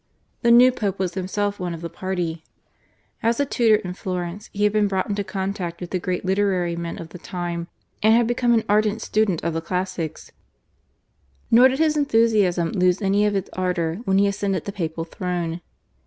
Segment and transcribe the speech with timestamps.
[0.41, 2.43] The new Pope was himself one of the party.
[3.21, 6.75] As a tutor in Florence he had been brought into contact with the great literary
[6.75, 7.67] men of the time
[8.01, 10.31] and had become an ardent student of the classics,
[11.51, 15.61] nor did his enthusiasm lose any of its ardour when he ascended the Papal throne.